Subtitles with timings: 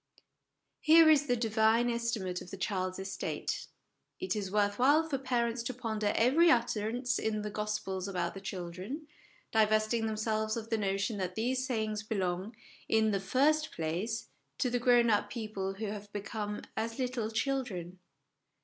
[0.79, 3.67] Here is the Divine estimate of the child's estate.
[4.19, 8.41] It is worth while for parents to ponder every utterance in the Gospels about the
[8.41, 9.05] children,
[9.51, 12.55] divesting themselves of the notion that these sayings belong,
[12.89, 17.99] in the first place, to the grown up people who have become as little children.